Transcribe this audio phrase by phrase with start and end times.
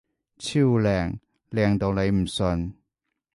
[0.39, 0.49] 超
[0.79, 1.19] 靚！
[1.51, 2.73] 靚到你唔信！